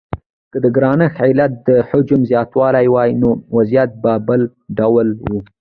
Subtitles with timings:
[0.51, 4.41] که د ګرانښت علت د حجم زیاتوالی وای نو وضعیت به بل
[4.77, 5.31] ډول و.